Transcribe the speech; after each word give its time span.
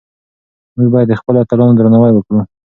موږ 0.75 0.87
باید 0.93 1.07
د 1.09 1.13
خپلو 1.19 1.37
اتلانو 1.41 1.77
درناوی 1.77 2.11
وکړو. 2.13 2.39